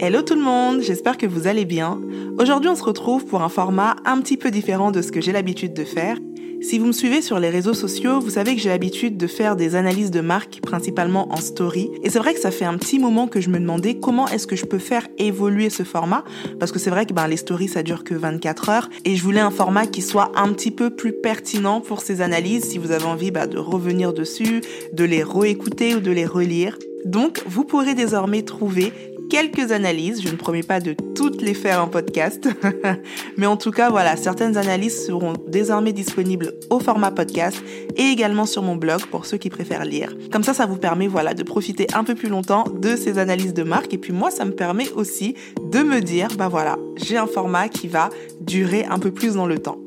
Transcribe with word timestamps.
Hello 0.00 0.22
tout 0.22 0.36
le 0.36 0.42
monde, 0.42 0.80
j'espère 0.80 1.18
que 1.18 1.26
vous 1.26 1.48
allez 1.48 1.64
bien. 1.64 2.00
Aujourd'hui 2.38 2.70
on 2.70 2.76
se 2.76 2.84
retrouve 2.84 3.26
pour 3.26 3.42
un 3.42 3.48
format 3.48 3.96
un 4.04 4.20
petit 4.20 4.36
peu 4.36 4.52
différent 4.52 4.92
de 4.92 5.02
ce 5.02 5.10
que 5.10 5.20
j'ai 5.20 5.32
l'habitude 5.32 5.74
de 5.74 5.82
faire. 5.82 6.16
Si 6.60 6.78
vous 6.78 6.86
me 6.86 6.92
suivez 6.92 7.20
sur 7.20 7.40
les 7.40 7.50
réseaux 7.50 7.74
sociaux, 7.74 8.20
vous 8.20 8.30
savez 8.30 8.54
que 8.54 8.60
j'ai 8.60 8.68
l'habitude 8.68 9.16
de 9.16 9.26
faire 9.26 9.56
des 9.56 9.74
analyses 9.74 10.12
de 10.12 10.20
marques, 10.20 10.60
principalement 10.60 11.32
en 11.32 11.38
story. 11.38 11.90
Et 12.04 12.10
c'est 12.10 12.20
vrai 12.20 12.32
que 12.32 12.38
ça 12.38 12.52
fait 12.52 12.64
un 12.64 12.78
petit 12.78 13.00
moment 13.00 13.26
que 13.26 13.40
je 13.40 13.50
me 13.50 13.58
demandais 13.58 13.98
comment 13.98 14.28
est-ce 14.28 14.46
que 14.46 14.54
je 14.54 14.66
peux 14.66 14.78
faire 14.78 15.08
évoluer 15.18 15.68
ce 15.68 15.82
format. 15.82 16.22
Parce 16.60 16.70
que 16.70 16.78
c'est 16.78 16.90
vrai 16.90 17.04
que 17.04 17.12
ben, 17.12 17.26
les 17.26 17.36
stories, 17.36 17.68
ça 17.68 17.82
dure 17.82 18.04
que 18.04 18.14
24 18.14 18.68
heures. 18.68 18.90
Et 19.04 19.16
je 19.16 19.22
voulais 19.24 19.40
un 19.40 19.50
format 19.50 19.86
qui 19.86 20.02
soit 20.02 20.30
un 20.36 20.52
petit 20.52 20.70
peu 20.70 20.90
plus 20.90 21.12
pertinent 21.12 21.80
pour 21.80 22.02
ces 22.02 22.20
analyses, 22.20 22.64
si 22.64 22.78
vous 22.78 22.92
avez 22.92 23.06
envie 23.06 23.32
bah, 23.32 23.48
de 23.48 23.58
revenir 23.58 24.12
dessus, 24.12 24.60
de 24.92 25.04
les 25.04 25.24
réécouter 25.24 25.94
ou 25.94 26.00
de 26.00 26.10
les 26.10 26.26
relire. 26.26 26.78
Donc, 27.04 27.42
vous 27.46 27.64
pourrez 27.64 27.94
désormais 27.94 28.42
trouver 28.42 28.92
quelques 29.28 29.72
analyses. 29.72 30.22
Je 30.22 30.28
ne 30.28 30.36
promets 30.36 30.62
pas 30.62 30.80
de 30.80 30.94
toutes 31.14 31.42
les 31.42 31.54
faire 31.54 31.82
en 31.82 31.88
podcast. 31.88 32.48
Mais 33.36 33.46
en 33.46 33.56
tout 33.56 33.70
cas, 33.70 33.90
voilà, 33.90 34.16
certaines 34.16 34.56
analyses 34.56 35.06
seront 35.06 35.34
désormais 35.46 35.92
disponibles 35.92 36.54
au 36.70 36.80
format 36.80 37.10
podcast 37.10 37.62
et 37.96 38.04
également 38.04 38.46
sur 38.46 38.62
mon 38.62 38.76
blog 38.76 39.06
pour 39.06 39.26
ceux 39.26 39.36
qui 39.36 39.50
préfèrent 39.50 39.84
lire. 39.84 40.14
Comme 40.32 40.42
ça, 40.42 40.54
ça 40.54 40.66
vous 40.66 40.76
permet, 40.76 41.06
voilà, 41.06 41.34
de 41.34 41.42
profiter 41.42 41.86
un 41.94 42.04
peu 42.04 42.14
plus 42.14 42.28
longtemps 42.28 42.64
de 42.64 42.96
ces 42.96 43.18
analyses 43.18 43.54
de 43.54 43.62
marque. 43.62 43.92
Et 43.94 43.98
puis 43.98 44.12
moi, 44.12 44.30
ça 44.30 44.44
me 44.44 44.52
permet 44.52 44.90
aussi 44.92 45.34
de 45.70 45.80
me 45.80 46.00
dire, 46.00 46.28
bah 46.36 46.48
voilà, 46.48 46.78
j'ai 46.96 47.16
un 47.16 47.26
format 47.26 47.68
qui 47.68 47.88
va 47.88 48.10
durer 48.40 48.84
un 48.84 48.98
peu 48.98 49.10
plus 49.10 49.34
dans 49.34 49.46
le 49.46 49.58
temps. 49.58 49.78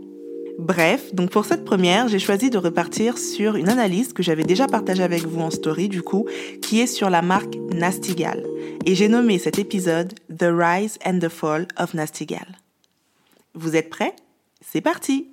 Bref, 0.61 1.15
donc 1.15 1.31
pour 1.31 1.45
cette 1.45 1.65
première, 1.65 2.07
j'ai 2.07 2.20
choisi 2.20 2.51
de 2.51 2.57
repartir 2.59 3.17
sur 3.17 3.55
une 3.55 3.67
analyse 3.67 4.13
que 4.13 4.21
j'avais 4.21 4.43
déjà 4.43 4.67
partagée 4.67 5.02
avec 5.02 5.23
vous 5.23 5.41
en 5.41 5.49
story 5.49 5.89
du 5.89 6.03
coup, 6.03 6.27
qui 6.61 6.79
est 6.79 6.88
sur 6.88 7.09
la 7.09 7.23
marque 7.23 7.55
Nastigal. 7.73 8.45
Et 8.85 8.93
j'ai 8.93 9.07
nommé 9.07 9.39
cet 9.39 9.57
épisode 9.57 10.13
The 10.30 10.45
Rise 10.52 10.99
and 11.03 11.17
the 11.17 11.30
Fall 11.30 11.67
of 11.77 11.95
Nastigal. 11.95 12.45
Vous 13.55 13.75
êtes 13.75 13.89
prêts? 13.89 14.16
C'est 14.63 14.81
parti 14.81 15.30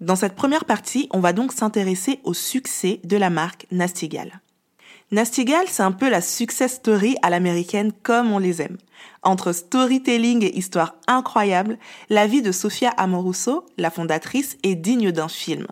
Dans 0.00 0.16
cette 0.16 0.34
première 0.34 0.64
partie, 0.64 1.08
on 1.12 1.20
va 1.20 1.32
donc 1.32 1.52
s'intéresser 1.52 2.18
au 2.24 2.34
succès 2.34 2.98
de 3.04 3.16
la 3.16 3.30
marque 3.30 3.68
Nastigal. 3.70 4.40
Nastigal, 5.10 5.64
c'est 5.68 5.82
un 5.82 5.92
peu 5.92 6.10
la 6.10 6.20
success 6.20 6.74
story 6.74 7.16
à 7.22 7.30
l'américaine 7.30 7.92
comme 8.02 8.30
on 8.30 8.38
les 8.38 8.60
aime. 8.60 8.76
Entre 9.22 9.52
storytelling 9.52 10.44
et 10.44 10.54
histoire 10.54 10.96
incroyable, 11.06 11.78
la 12.10 12.26
vie 12.26 12.42
de 12.42 12.52
Sofia 12.52 12.90
Amoruso, 12.90 13.64
la 13.78 13.90
fondatrice, 13.90 14.58
est 14.62 14.74
digne 14.74 15.10
d'un 15.10 15.28
film. 15.28 15.66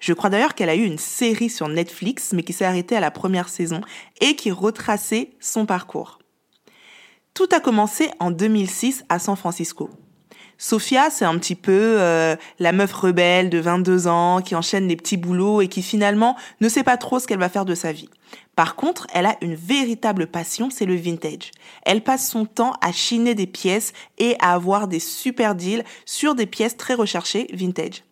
Je 0.00 0.12
crois 0.12 0.28
d'ailleurs 0.28 0.56
qu'elle 0.56 0.68
a 0.68 0.74
eu 0.74 0.84
une 0.84 0.98
série 0.98 1.50
sur 1.50 1.68
Netflix, 1.68 2.32
mais 2.32 2.42
qui 2.42 2.52
s'est 2.52 2.64
arrêtée 2.64 2.96
à 2.96 3.00
la 3.00 3.12
première 3.12 3.48
saison 3.48 3.80
et 4.20 4.34
qui 4.34 4.50
retraçait 4.50 5.30
son 5.38 5.66
parcours. 5.66 6.18
Tout 7.32 7.48
a 7.52 7.60
commencé 7.60 8.10
en 8.18 8.32
2006 8.32 9.04
à 9.08 9.20
San 9.20 9.36
Francisco. 9.36 9.88
Sophia, 10.62 11.08
c'est 11.08 11.24
un 11.24 11.38
petit 11.38 11.54
peu 11.54 11.96
euh, 11.98 12.36
la 12.58 12.72
meuf 12.72 12.92
rebelle 12.92 13.48
de 13.48 13.58
22 13.58 14.08
ans 14.08 14.42
qui 14.42 14.54
enchaîne 14.54 14.88
les 14.88 14.94
petits 14.94 15.16
boulots 15.16 15.62
et 15.62 15.68
qui 15.68 15.82
finalement 15.82 16.36
ne 16.60 16.68
sait 16.68 16.82
pas 16.82 16.98
trop 16.98 17.18
ce 17.18 17.26
qu'elle 17.26 17.38
va 17.38 17.48
faire 17.48 17.64
de 17.64 17.74
sa 17.74 17.92
vie. 17.92 18.10
Par 18.56 18.76
contre, 18.76 19.06
elle 19.14 19.24
a 19.24 19.38
une 19.40 19.54
véritable 19.54 20.26
passion, 20.26 20.68
c'est 20.68 20.84
le 20.84 20.96
vintage. 20.96 21.50
Elle 21.86 22.02
passe 22.02 22.28
son 22.28 22.44
temps 22.44 22.74
à 22.82 22.92
chiner 22.92 23.34
des 23.34 23.46
pièces 23.46 23.94
et 24.18 24.36
à 24.38 24.52
avoir 24.52 24.86
des 24.86 25.00
super 25.00 25.54
deals 25.54 25.82
sur 26.04 26.34
des 26.34 26.44
pièces 26.44 26.76
très 26.76 26.92
recherchées 26.92 27.46
vintage. 27.54 28.04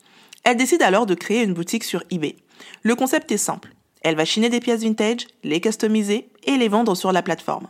Elle 0.42 0.56
décide 0.56 0.80
alors 0.80 1.04
de 1.04 1.14
créer 1.14 1.42
une 1.42 1.52
boutique 1.52 1.84
sur 1.84 2.02
eBay. 2.10 2.36
Le 2.82 2.94
concept 2.94 3.30
est 3.30 3.36
simple. 3.36 3.74
Elle 4.00 4.16
va 4.16 4.24
chiner 4.24 4.48
des 4.48 4.60
pièces 4.60 4.80
vintage, 4.80 5.26
les 5.44 5.60
customiser 5.60 6.30
et 6.44 6.56
les 6.56 6.68
vendre 6.68 6.94
sur 6.94 7.12
la 7.12 7.20
plateforme. 7.20 7.68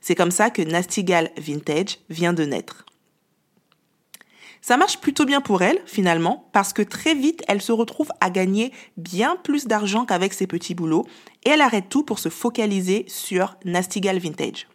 C'est 0.00 0.14
comme 0.14 0.30
ça 0.30 0.48
que 0.48 0.62
Nastigal 0.62 1.30
Vintage 1.36 1.98
vient 2.08 2.32
de 2.32 2.44
naître. 2.44 2.86
Ça 4.68 4.76
marche 4.76 4.98
plutôt 4.98 5.24
bien 5.24 5.40
pour 5.40 5.62
elle, 5.62 5.80
finalement, 5.86 6.46
parce 6.52 6.74
que 6.74 6.82
très 6.82 7.14
vite, 7.14 7.42
elle 7.48 7.62
se 7.62 7.72
retrouve 7.72 8.10
à 8.20 8.28
gagner 8.28 8.70
bien 8.98 9.34
plus 9.42 9.66
d'argent 9.66 10.04
qu'avec 10.04 10.34
ses 10.34 10.46
petits 10.46 10.74
boulots, 10.74 11.06
et 11.46 11.48
elle 11.48 11.62
arrête 11.62 11.88
tout 11.88 12.02
pour 12.02 12.18
se 12.18 12.28
focaliser 12.28 13.06
sur 13.08 13.56
Nastigal 13.64 14.18
Vintage. 14.18 14.68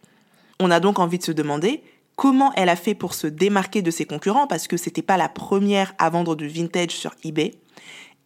On 0.58 0.72
a 0.72 0.80
donc 0.80 0.98
envie 0.98 1.18
de 1.18 1.22
se 1.22 1.30
demander 1.30 1.80
comment 2.16 2.52
elle 2.56 2.70
a 2.70 2.74
fait 2.74 2.96
pour 2.96 3.14
se 3.14 3.28
démarquer 3.28 3.82
de 3.82 3.92
ses 3.92 4.04
concurrents, 4.04 4.48
parce 4.48 4.66
que 4.66 4.76
c'était 4.76 5.00
pas 5.00 5.16
la 5.16 5.28
première 5.28 5.94
à 5.98 6.10
vendre 6.10 6.34
du 6.34 6.48
vintage 6.48 6.90
sur 6.90 7.14
eBay, 7.22 7.54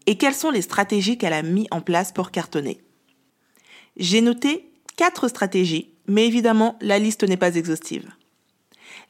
et 0.06 0.16
quelles 0.16 0.32
sont 0.32 0.50
les 0.50 0.62
stratégies 0.62 1.18
qu'elle 1.18 1.34
a 1.34 1.42
mis 1.42 1.68
en 1.70 1.82
place 1.82 2.12
pour 2.12 2.30
cartonner. 2.30 2.80
J'ai 3.98 4.22
noté 4.22 4.72
quatre 4.96 5.28
stratégies, 5.28 5.92
mais 6.06 6.26
évidemment, 6.26 6.78
la 6.80 6.98
liste 6.98 7.24
n'est 7.24 7.36
pas 7.36 7.56
exhaustive. 7.56 8.10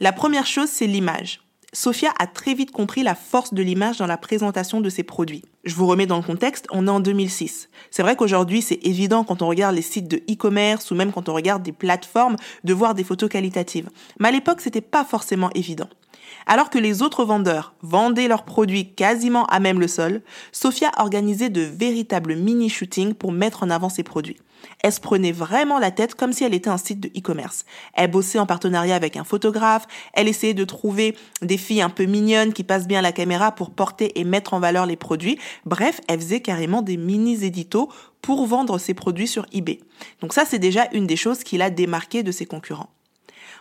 La 0.01 0.11
première 0.11 0.47
chose, 0.47 0.71
c'est 0.71 0.89
l'image. 0.89 1.39
Sophia 1.75 2.15
a 2.19 2.27
très 2.27 2.55
vite 2.55 2.71
compris 2.71 3.03
la 3.03 3.15
force 3.15 3.53
de 3.53 3.63
l'image 3.63 3.99
dans 3.99 4.07
la 4.07 4.17
présentation 4.17 4.81
de 4.81 4.89
ses 4.89 5.03
produits. 5.03 5.43
Je 5.65 5.75
vous 5.75 5.87
remets 5.87 6.07
dans 6.07 6.17
le 6.17 6.23
contexte, 6.23 6.67
on 6.71 6.87
est 6.87 6.91
en 6.91 7.01
2006. 7.01 7.69
C'est 7.91 8.03
vrai 8.03 8.17
qu'aujourd'hui, 8.17 8.63
c'est 8.63 8.79
évident 8.85 9.23
quand 9.23 9.43
on 9.43 9.49
regarde 9.49 9.77
les 9.77 9.83
sites 9.83 10.09
de 10.09 10.17
e-commerce 10.31 10.91
ou 10.91 10.95
même 10.95 11.13
quand 11.13 11.29
on 11.29 11.35
regarde 11.35 11.63
des 11.63 11.73
plateformes 11.73 12.37
de 12.65 12.73
voir 12.73 12.95
des 12.95 13.05
photos 13.05 13.29
qualitatives. 13.29 13.91
Mais 14.19 14.29
à 14.29 14.33
l'époque, 14.33 14.63
c'était 14.63 14.81
pas 14.81 15.05
forcément 15.05 15.51
évident. 15.55 15.91
Alors 16.47 16.71
que 16.71 16.79
les 16.79 17.03
autres 17.03 17.25
vendeurs 17.25 17.75
vendaient 17.83 18.29
leurs 18.29 18.45
produits 18.45 18.93
quasiment 18.95 19.45
à 19.47 19.61
même 19.61 19.81
le 19.81 19.89
sol, 19.89 20.23
Sophia 20.53 20.91
organisait 20.97 21.51
de 21.51 21.63
véritables 21.63 22.37
mini-shootings 22.37 23.15
pour 23.15 23.33
mettre 23.33 23.63
en 23.63 23.71
avant 23.71 23.89
ses 23.89 24.03
produits. 24.03 24.39
Elle 24.81 24.93
se 24.93 25.01
prenait 25.01 25.33
vraiment 25.33 25.79
la 25.79 25.91
tête 25.91 26.15
comme 26.15 26.33
si 26.33 26.45
elle 26.45 26.55
était 26.55 26.71
un 26.71 26.79
site 26.79 27.01
de 27.01 27.09
e-commerce. 27.09 27.65
Elle 27.95 28.11
bossait 28.11 28.39
en 28.39 28.47
partenariat 28.47 28.97
avec 28.97 29.17
un 29.17 29.25
photographe, 29.25 29.87
elle 30.13 30.29
essayait 30.29 30.55
de 30.55 30.65
trouver 30.65 31.17
des 31.43 31.59
filles 31.59 31.83
un 31.83 31.91
peu 31.91 32.05
mignonnes 32.05 32.53
qui 32.53 32.65
passent 32.65 32.89
bien 32.89 33.03
la 33.03 33.13
caméra 33.13 33.53
pour 33.53 33.71
porter 33.71 34.19
et 34.19 34.25
mettre 34.25 34.55
en 34.55 34.61
valeur 34.61 34.87
les 34.87 34.97
produits. 34.97 35.39
Bref, 35.65 36.01
elle 36.09 36.21
faisait 36.21 36.41
carrément 36.41 36.83
des 36.83 36.97
mini-éditos 36.97 37.89
pour 38.23 38.47
vendre 38.47 38.79
ses 38.79 38.95
produits 38.95 39.29
sur 39.29 39.47
eBay. 39.53 39.81
Donc 40.21 40.33
ça, 40.33 40.45
c'est 40.45 40.59
déjà 40.59 40.89
une 40.93 41.07
des 41.07 41.17
choses 41.17 41.45
qui 41.45 41.57
l'a 41.57 41.71
démarqué 41.71 42.23
de 42.23 42.33
ses 42.33 42.47
concurrents. 42.47 42.91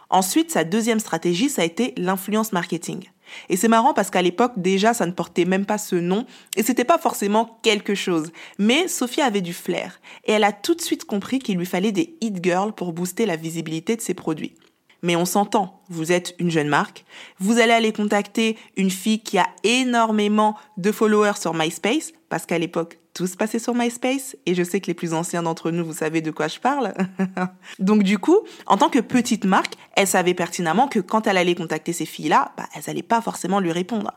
Ensuite, 0.10 0.52
sa 0.52 0.64
deuxième 0.64 1.00
stratégie, 1.00 1.50
ça 1.50 1.62
a 1.62 1.66
été 1.66 1.94
l'influence 1.98 2.54
marketing. 2.54 3.10
Et 3.50 3.58
c'est 3.58 3.68
marrant 3.68 3.94
parce 3.94 4.10
qu'à 4.10 4.22
l'époque, 4.22 4.54
déjà, 4.58 4.94
ça 4.94 5.06
ne 5.06 5.12
portait 5.12 5.46
même 5.46 5.66
pas 5.66 5.78
ce 5.78 5.96
nom 5.96 6.26
et 6.56 6.64
c'était 6.64 6.86
pas 6.86 6.98
forcément 6.98 7.60
quelque 7.62 7.96
chose. 7.96 8.32
Mais 8.58 8.88
Sophie 8.88 9.22
avait 9.22 9.42
du 9.42 9.54
flair 9.54 10.00
et 10.26 10.32
elle 10.34 10.44
a 10.44 10.54
tout 10.54 10.76
de 10.76 10.82
suite 10.82 11.06
compris 11.06 11.40
qu'il 11.40 11.58
lui 11.58 11.66
fallait 11.66 11.92
des 11.92 12.18
hit 12.22 12.42
girls 12.42 12.74
pour 12.74 12.94
booster 12.94 13.26
la 13.26 13.36
visibilité 13.36 13.96
de 13.96 14.02
ses 14.02 14.14
produits. 14.14 14.56
Mais 15.04 15.16
on 15.16 15.26
s'entend, 15.26 15.82
vous 15.90 16.12
êtes 16.12 16.36
une 16.40 16.50
jeune 16.50 16.70
marque, 16.70 17.06
vous 17.40 17.60
allez 17.60 17.74
aller 17.74 17.94
contacter 17.94 18.58
une 18.78 18.90
fille 18.90 19.22
qui 19.22 19.38
a 19.38 19.48
énormément 19.64 20.56
de 20.78 20.92
followers 20.92 21.40
sur 21.40 21.54
MySpace, 21.54 22.14
parce 22.30 22.46
qu'à 22.46 22.58
l'époque, 22.58 23.00
tout 23.14 23.26
se 23.26 23.36
passait 23.36 23.60
sur 23.60 23.74
MySpace, 23.74 24.36
et 24.46 24.54
je 24.54 24.64
sais 24.64 24.80
que 24.80 24.88
les 24.88 24.94
plus 24.94 25.14
anciens 25.14 25.42
d'entre 25.42 25.72
nous, 25.72 25.84
vous 25.84 25.94
savez 25.94 26.22
de 26.22 26.30
quoi 26.30 26.48
je 26.48 26.60
parle. 26.60 26.94
Donc 27.80 28.04
du 28.04 28.20
coup, 28.20 28.42
en 28.68 28.78
tant 28.78 28.90
que 28.90 29.00
petite 29.00 29.46
marque, 29.46 29.74
elle 29.96 30.08
savait 30.08 30.36
pertinemment 30.36 30.88
que 30.88 31.00
quand 31.00 31.26
elle 31.26 31.38
allait 31.38 31.56
contacter 31.56 31.94
ces 31.94 32.06
filles-là, 32.06 32.52
bah, 32.58 32.68
elles 32.76 32.84
n'allaient 32.88 33.02
pas 33.02 33.22
forcément 33.22 33.60
lui 33.60 33.72
répondre. 33.72 34.14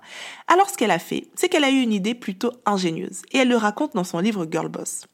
Alors 0.49 0.69
ce 0.69 0.76
qu'elle 0.76 0.91
a 0.91 0.99
fait, 0.99 1.28
c'est 1.34 1.49
qu'elle 1.49 1.65
a 1.65 1.70
eu 1.70 1.81
une 1.81 1.93
idée 1.93 2.15
plutôt 2.15 2.53
ingénieuse, 2.66 3.22
et 3.32 3.38
elle 3.38 3.49
le 3.49 3.56
raconte 3.56 3.94
dans 3.94 4.04
son 4.04 4.19
livre 4.19 4.47
Girl 4.50 4.69
Boss. 4.69 5.06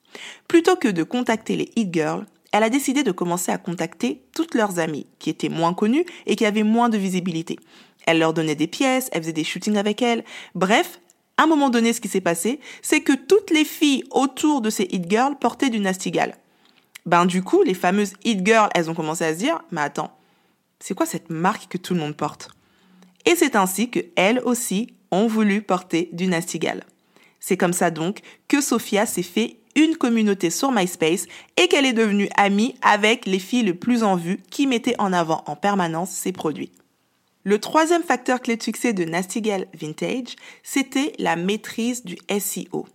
Plutôt 0.48 0.76
que 0.76 0.88
de 0.88 1.02
contacter 1.02 1.56
les 1.56 1.70
hit 1.76 1.92
girls, 1.92 2.26
elle 2.52 2.62
a 2.62 2.70
décidé 2.70 3.02
de 3.02 3.12
commencer 3.12 3.52
à 3.52 3.58
contacter 3.58 4.22
toutes 4.34 4.54
leurs 4.54 4.78
amies 4.78 5.06
qui 5.18 5.30
étaient 5.30 5.48
moins 5.48 5.74
connues 5.74 6.06
et 6.26 6.36
qui 6.36 6.46
avaient 6.46 6.62
moins 6.62 6.88
de 6.88 6.96
visibilité. 6.96 7.58
Elle 8.06 8.18
leur 8.18 8.32
donnait 8.32 8.54
des 8.54 8.68
pièces, 8.68 9.10
elle 9.12 9.22
faisait 9.22 9.32
des 9.32 9.44
shootings 9.44 9.76
avec 9.76 10.00
elles. 10.00 10.24
Bref, 10.54 11.00
un 11.38 11.46
moment 11.46 11.70
donné, 11.70 11.92
ce 11.92 12.00
qui 12.00 12.08
s'est 12.08 12.20
passé, 12.20 12.60
c'est 12.82 13.00
que 13.00 13.12
toutes 13.12 13.50
les 13.50 13.64
filles 13.64 14.04
autour 14.10 14.60
de 14.60 14.70
ces 14.70 14.84
hit 14.84 15.08
girls 15.10 15.36
portaient 15.38 15.70
du 15.70 15.80
Nastigal. 15.80 16.36
Ben 17.04 17.26
du 17.26 17.42
coup, 17.42 17.62
les 17.62 17.74
fameuses 17.74 18.14
hit 18.24 18.44
girls, 18.44 18.70
elles 18.74 18.90
ont 18.90 18.94
commencé 18.94 19.24
à 19.24 19.32
se 19.32 19.38
dire, 19.38 19.62
mais 19.70 19.82
attends, 19.82 20.16
c'est 20.80 20.94
quoi 20.94 21.06
cette 21.06 21.30
marque 21.30 21.68
que 21.68 21.78
tout 21.78 21.94
le 21.94 22.00
monde 22.00 22.16
porte? 22.16 22.50
Et 23.24 23.36
c'est 23.36 23.56
ainsi 23.56 23.90
que 23.90 24.00
elles 24.16 24.40
aussi 24.44 24.94
ont 25.10 25.26
voulu 25.26 25.62
porter 25.62 26.08
du 26.12 26.26
Nastigal. 26.26 26.84
C'est 27.40 27.56
comme 27.56 27.72
ça 27.72 27.90
donc 27.90 28.20
que 28.48 28.60
Sophia 28.60 29.06
s'est 29.06 29.22
fait 29.22 29.58
une 29.76 29.96
communauté 29.96 30.50
sur 30.50 30.72
MySpace 30.72 31.26
et 31.56 31.68
qu'elle 31.68 31.84
est 31.84 31.92
devenue 31.92 32.28
amie 32.36 32.74
avec 32.82 33.26
les 33.26 33.38
filles 33.38 33.64
les 33.64 33.74
plus 33.74 34.02
en 34.02 34.16
vue 34.16 34.40
qui 34.50 34.66
mettaient 34.66 34.98
en 34.98 35.12
avant 35.12 35.44
en 35.46 35.54
permanence 35.54 36.10
ses 36.10 36.32
produits. 36.32 36.72
Le 37.46 37.60
troisième 37.60 38.02
facteur 38.02 38.40
clé 38.40 38.56
de 38.56 38.62
succès 38.64 38.92
de 38.92 39.04
Nastigal 39.04 39.68
Vintage, 39.72 40.34
c'était 40.64 41.12
la 41.20 41.36
maîtrise 41.36 42.04
du 42.04 42.16
SEO. 42.40 42.88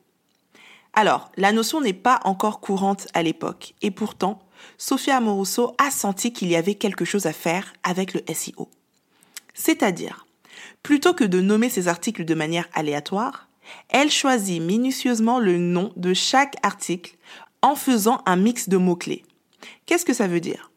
Alors, 0.92 1.32
la 1.38 1.54
notion 1.54 1.80
n'est 1.80 1.94
pas 1.94 2.20
encore 2.26 2.60
courante 2.60 3.08
à 3.14 3.24
l'époque, 3.24 3.76
et 3.82 3.92
pourtant, 3.92 4.40
Sophia 4.78 5.16
Amoruso 5.16 5.74
a 5.78 5.90
senti 5.90 6.34
qu'il 6.34 6.50
y 6.50 6.58
avait 6.58 6.76
quelque 6.76 7.06
chose 7.06 7.28
à 7.28 7.32
faire 7.32 7.72
avec 7.84 8.14
le 8.14 8.22
SEO. 8.34 8.68
C'est-à-dire, 9.54 10.28
plutôt 10.84 11.14
que 11.14 11.24
de 11.24 11.40
nommer 11.40 11.70
ses 11.70 11.88
articles 11.88 12.26
de 12.26 12.36
manière 12.36 12.68
aléatoire, 12.74 13.48
elle 13.88 14.12
choisit 14.12 14.62
minutieusement 14.62 15.40
le 15.40 15.58
nom 15.60 15.94
de 15.96 16.14
chaque 16.14 16.58
article 16.62 17.16
en 17.62 17.76
faisant 17.76 18.22
un 18.26 18.36
mix 18.36 18.68
de 18.68 18.76
mots-clés. 18.76 19.24
Qu'est-ce 19.86 20.04
que 20.04 20.14
ça 20.14 20.28
veut 20.28 20.42
dire? 20.42 20.72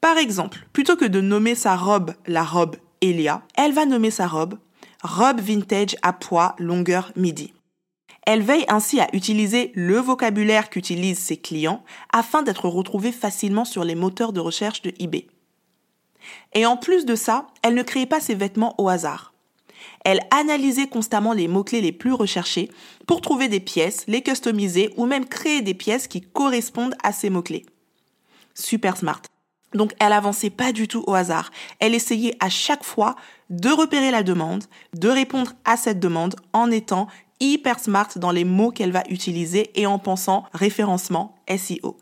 Par 0.00 0.16
exemple, 0.16 0.66
plutôt 0.72 0.96
que 0.96 1.04
de 1.04 1.20
nommer 1.20 1.54
sa 1.54 1.76
robe 1.76 2.14
la 2.26 2.42
robe 2.42 2.76
Elia, 3.02 3.42
elle 3.56 3.72
va 3.72 3.84
nommer 3.84 4.10
sa 4.10 4.26
robe 4.26 4.58
robe 5.02 5.40
vintage 5.40 5.96
à 6.02 6.12
poids 6.12 6.54
longueur 6.58 7.12
midi. 7.16 7.52
Elle 8.24 8.42
veille 8.42 8.64
ainsi 8.68 9.00
à 9.00 9.08
utiliser 9.12 9.72
le 9.74 9.98
vocabulaire 9.98 10.70
qu'utilisent 10.70 11.18
ses 11.18 11.36
clients 11.36 11.82
afin 12.12 12.42
d'être 12.42 12.68
retrouvée 12.68 13.10
facilement 13.10 13.64
sur 13.64 13.82
les 13.82 13.96
moteurs 13.96 14.32
de 14.32 14.38
recherche 14.38 14.82
de 14.82 14.92
eBay. 15.00 15.26
Et 16.54 16.66
en 16.66 16.76
plus 16.76 17.04
de 17.04 17.16
ça, 17.16 17.48
elle 17.62 17.74
ne 17.74 17.82
créait 17.82 18.06
pas 18.06 18.20
ses 18.20 18.36
vêtements 18.36 18.76
au 18.78 18.88
hasard. 18.88 19.34
Elle 20.04 20.20
analysait 20.30 20.86
constamment 20.86 21.32
les 21.32 21.48
mots-clés 21.48 21.80
les 21.80 21.90
plus 21.90 22.12
recherchés 22.12 22.70
pour 23.08 23.20
trouver 23.20 23.48
des 23.48 23.58
pièces, 23.58 24.04
les 24.06 24.22
customiser 24.22 24.90
ou 24.96 25.06
même 25.06 25.26
créer 25.26 25.62
des 25.62 25.74
pièces 25.74 26.06
qui 26.06 26.20
correspondent 26.20 26.94
à 27.02 27.12
ces 27.12 27.30
mots-clés. 27.30 27.66
Super 28.54 28.96
smart. 28.96 29.22
Donc 29.74 29.92
elle 29.98 30.12
avançait 30.12 30.50
pas 30.50 30.72
du 30.72 30.88
tout 30.88 31.04
au 31.06 31.14
hasard. 31.14 31.50
Elle 31.78 31.94
essayait 31.94 32.36
à 32.40 32.48
chaque 32.48 32.84
fois 32.84 33.16
de 33.50 33.68
repérer 33.68 34.10
la 34.10 34.22
demande, 34.22 34.64
de 34.94 35.08
répondre 35.08 35.52
à 35.64 35.76
cette 35.76 36.00
demande 36.00 36.36
en 36.52 36.70
étant 36.70 37.08
hyper 37.40 37.78
smart 37.80 38.08
dans 38.16 38.30
les 38.30 38.44
mots 38.44 38.70
qu'elle 38.70 38.92
va 38.92 39.02
utiliser 39.08 39.70
et 39.74 39.86
en 39.86 39.98
pensant 39.98 40.44
référencement 40.54 41.36
SEO. 41.48 41.96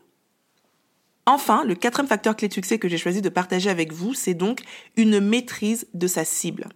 Enfin, 1.25 1.63
le 1.65 1.75
quatrième 1.75 2.07
facteur 2.07 2.35
clé 2.35 2.47
de 2.47 2.53
succès 2.53 2.79
que 2.79 2.89
j'ai 2.89 2.97
choisi 2.97 3.21
de 3.21 3.29
partager 3.29 3.69
avec 3.69 3.93
vous, 3.93 4.13
c'est 4.13 4.33
donc 4.33 4.61
une 4.95 5.19
maîtrise 5.19 5.87
de 5.93 6.07
sa 6.07 6.25
cible. 6.25 6.67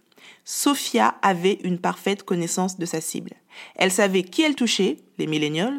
Sophia 0.44 1.16
avait 1.22 1.58
une 1.64 1.78
parfaite 1.78 2.22
connaissance 2.22 2.78
de 2.78 2.86
sa 2.86 3.00
cible. 3.00 3.32
Elle 3.74 3.90
savait 3.90 4.22
qui 4.22 4.42
elle 4.42 4.54
touchait, 4.54 4.98
les 5.18 5.26
millennials, 5.26 5.78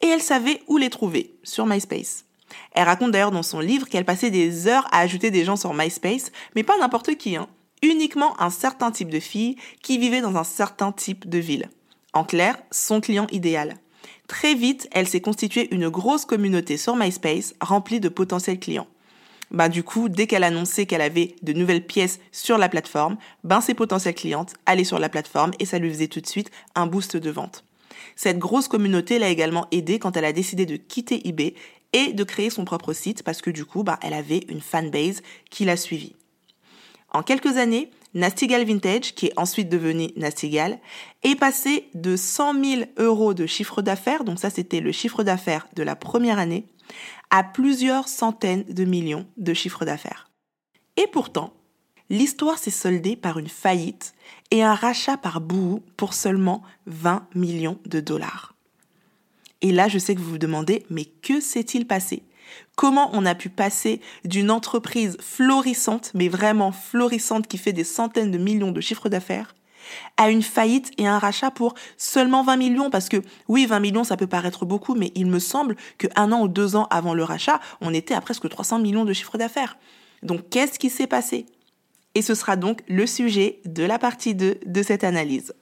et 0.00 0.06
elle 0.06 0.22
savait 0.22 0.62
où 0.68 0.76
les 0.76 0.90
trouver, 0.90 1.34
sur 1.42 1.66
MySpace. 1.66 2.24
Elle 2.72 2.84
raconte 2.84 3.12
d'ailleurs 3.12 3.30
dans 3.30 3.42
son 3.42 3.60
livre 3.60 3.88
qu'elle 3.88 4.04
passait 4.04 4.30
des 4.30 4.66
heures 4.66 4.86
à 4.92 5.00
ajouter 5.00 5.30
des 5.30 5.44
gens 5.44 5.56
sur 5.56 5.74
MySpace, 5.74 6.32
mais 6.54 6.62
pas 6.62 6.78
n'importe 6.78 7.14
qui, 7.16 7.36
hein. 7.36 7.48
uniquement 7.82 8.40
un 8.40 8.50
certain 8.50 8.90
type 8.90 9.10
de 9.10 9.20
filles 9.20 9.56
qui 9.82 9.98
vivaient 9.98 10.20
dans 10.20 10.36
un 10.36 10.44
certain 10.44 10.92
type 10.92 11.28
de 11.28 11.38
ville. 11.38 11.68
En 12.12 12.24
clair, 12.24 12.56
son 12.70 13.00
client 13.00 13.26
idéal. 13.32 13.74
Très 14.28 14.54
vite, 14.54 14.88
elle 14.92 15.08
s'est 15.08 15.20
constituée 15.20 15.72
une 15.74 15.88
grosse 15.88 16.24
communauté 16.24 16.76
sur 16.76 16.96
MySpace 16.96 17.54
remplie 17.60 18.00
de 18.00 18.08
potentiels 18.08 18.58
clients. 18.58 18.86
Ben, 19.50 19.68
du 19.68 19.82
coup, 19.82 20.08
dès 20.08 20.26
qu'elle 20.26 20.44
annonçait 20.44 20.86
qu'elle 20.86 21.00
avait 21.00 21.36
de 21.42 21.52
nouvelles 21.52 21.86
pièces 21.86 22.18
sur 22.32 22.58
la 22.58 22.68
plateforme, 22.68 23.16
ben, 23.44 23.60
ses 23.60 23.74
potentielles 23.74 24.14
clientes 24.14 24.54
allaient 24.66 24.84
sur 24.84 24.98
la 24.98 25.08
plateforme 25.08 25.52
et 25.58 25.66
ça 25.66 25.78
lui 25.78 25.90
faisait 25.90 26.08
tout 26.08 26.20
de 26.20 26.26
suite 26.26 26.50
un 26.74 26.86
boost 26.86 27.16
de 27.16 27.30
vente. 27.30 27.64
Cette 28.16 28.38
grosse 28.38 28.68
communauté 28.68 29.18
l'a 29.18 29.28
également 29.28 29.66
aidée 29.70 29.98
quand 29.98 30.16
elle 30.16 30.24
a 30.24 30.32
décidé 30.32 30.66
de 30.66 30.76
quitter 30.76 31.28
eBay 31.28 31.54
et 31.94 32.12
de 32.12 32.24
créer 32.24 32.50
son 32.50 32.66
propre 32.66 32.92
site 32.92 33.22
parce 33.22 33.40
que 33.40 33.50
du 33.50 33.64
coup, 33.64 33.84
bah, 33.84 33.98
elle 34.02 34.12
avait 34.12 34.44
une 34.48 34.60
fanbase 34.60 35.22
qui 35.48 35.64
l'a 35.64 35.78
suivie. 35.78 36.14
En 37.10 37.22
quelques 37.22 37.56
années, 37.56 37.90
Nastigal 38.12 38.64
Vintage, 38.64 39.14
qui 39.14 39.26
est 39.26 39.38
ensuite 39.38 39.68
devenu 39.68 40.10
Nastigal, 40.16 40.78
est 41.22 41.36
passé 41.36 41.88
de 41.94 42.16
100 42.16 42.64
000 42.64 42.82
euros 42.98 43.32
de 43.32 43.46
chiffre 43.46 43.80
d'affaires, 43.80 44.24
donc 44.24 44.40
ça 44.40 44.50
c'était 44.50 44.80
le 44.80 44.92
chiffre 44.92 45.22
d'affaires 45.22 45.68
de 45.74 45.82
la 45.82 45.96
première 45.96 46.38
année, 46.38 46.66
à 47.30 47.44
plusieurs 47.44 48.08
centaines 48.08 48.64
de 48.64 48.84
millions 48.84 49.26
de 49.36 49.54
chiffre 49.54 49.84
d'affaires. 49.84 50.30
Et 50.96 51.06
pourtant, 51.06 51.54
l'histoire 52.10 52.58
s'est 52.58 52.70
soldée 52.70 53.16
par 53.16 53.38
une 53.38 53.48
faillite 53.48 54.14
et 54.50 54.62
un 54.62 54.74
rachat 54.74 55.16
par 55.16 55.40
Boo 55.40 55.82
pour 55.96 56.14
seulement 56.14 56.62
20 56.86 57.26
millions 57.34 57.78
de 57.86 58.00
dollars. 58.00 58.53
Et 59.64 59.72
là, 59.72 59.88
je 59.88 59.98
sais 59.98 60.14
que 60.14 60.20
vous 60.20 60.32
vous 60.32 60.38
demandez, 60.38 60.84
mais 60.90 61.06
que 61.06 61.40
s'est-il 61.40 61.86
passé? 61.86 62.22
Comment 62.76 63.08
on 63.14 63.24
a 63.24 63.34
pu 63.34 63.48
passer 63.48 64.02
d'une 64.26 64.50
entreprise 64.50 65.16
florissante, 65.22 66.10
mais 66.12 66.28
vraiment 66.28 66.70
florissante, 66.70 67.46
qui 67.46 67.56
fait 67.56 67.72
des 67.72 67.82
centaines 67.82 68.30
de 68.30 68.36
millions 68.36 68.72
de 68.72 68.80
chiffres 68.82 69.08
d'affaires, 69.08 69.54
à 70.18 70.28
une 70.28 70.42
faillite 70.42 70.90
et 70.98 71.06
un 71.06 71.18
rachat 71.18 71.50
pour 71.50 71.74
seulement 71.96 72.44
20 72.44 72.56
millions? 72.58 72.90
Parce 72.90 73.08
que 73.08 73.22
oui, 73.48 73.64
20 73.64 73.80
millions, 73.80 74.04
ça 74.04 74.18
peut 74.18 74.26
paraître 74.26 74.66
beaucoup, 74.66 74.94
mais 74.94 75.12
il 75.14 75.28
me 75.28 75.38
semble 75.38 75.76
qu'un 75.96 76.30
an 76.30 76.42
ou 76.42 76.48
deux 76.48 76.76
ans 76.76 76.86
avant 76.90 77.14
le 77.14 77.24
rachat, 77.24 77.58
on 77.80 77.94
était 77.94 78.12
à 78.12 78.20
presque 78.20 78.46
300 78.46 78.80
millions 78.80 79.06
de 79.06 79.14
chiffres 79.14 79.38
d'affaires. 79.38 79.78
Donc 80.22 80.50
qu'est-ce 80.50 80.78
qui 80.78 80.90
s'est 80.90 81.06
passé? 81.06 81.46
Et 82.14 82.20
ce 82.20 82.34
sera 82.34 82.56
donc 82.56 82.82
le 82.86 83.06
sujet 83.06 83.60
de 83.64 83.82
la 83.82 83.98
partie 83.98 84.34
2 84.34 84.58
de 84.66 84.82
cette 84.82 85.04
analyse. 85.04 85.54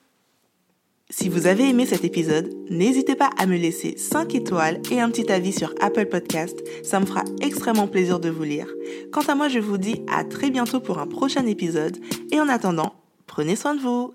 Si 1.12 1.29
vous 1.29 1.47
avez 1.47 1.69
aimé 1.69 1.85
cet 1.85 2.06
épisode, 2.06 2.50
n'hésitez 2.70 3.14
pas 3.14 3.29
à 3.37 3.44
me 3.44 3.59
laisser 3.59 3.99
5 3.99 4.35
étoiles 4.35 4.81
et 4.91 4.99
un 4.99 5.11
petit 5.11 5.31
avis 5.31 5.53
sur 5.53 5.75
Apple 5.79 6.06
Podcast, 6.06 6.59
ça 6.82 7.00
me 7.00 7.05
fera 7.05 7.23
extrêmement 7.43 7.87
plaisir 7.87 8.19
de 8.19 8.31
vous 8.31 8.44
lire. 8.44 8.67
Quant 9.12 9.20
à 9.20 9.35
moi, 9.35 9.49
je 9.49 9.59
vous 9.59 9.76
dis 9.76 10.00
à 10.11 10.25
très 10.25 10.49
bientôt 10.49 10.81
pour 10.81 10.99
un 10.99 11.06
prochain 11.06 11.44
épisode 11.44 11.99
et 12.31 12.41
en 12.41 12.49
attendant, 12.49 12.94
prenez 13.26 13.56
soin 13.56 13.75
de 13.75 13.81
vous. 13.82 14.14